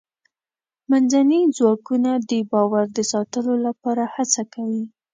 منځني 0.89 1.41
ځواکونه 1.57 2.11
د 2.29 2.31
باور 2.51 2.85
د 2.97 2.99
ساتلو 3.11 3.53
لپاره 3.65 4.03
هڅه 4.15 4.41
کوي. 4.53 4.83